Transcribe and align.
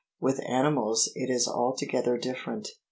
With 0.19 0.41
animals 0.49 1.11
it 1.13 1.29
is 1.29 1.47
altogether 1.47 2.17
different. 2.17 2.69